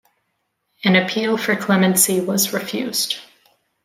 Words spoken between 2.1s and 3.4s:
was refused.